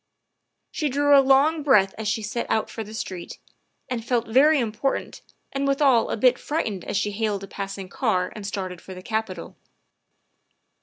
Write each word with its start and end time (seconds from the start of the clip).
''She 0.71 0.89
drew 0.89 1.15
a 1.15 1.21
long 1.21 1.61
breath 1.61 1.93
as 1.95 2.07
she 2.07 2.23
set 2.23 2.49
out 2.49 2.71
for 2.71 2.83
the 2.83 2.95
street, 2.95 3.37
and 3.87 4.03
felt 4.03 4.27
very 4.27 4.57
important 4.59 5.21
and 5.51 5.67
withal 5.67 6.09
a 6.09 6.17
bit 6.17 6.39
frightened 6.39 6.83
as 6.85 6.97
she 6.97 7.11
hailed 7.11 7.43
a 7.43 7.47
passing 7.47 7.87
car 7.87 8.33
and 8.35 8.47
started 8.47 8.81
for 8.81 8.95
the 8.95 9.03
Capitol. 9.03 9.57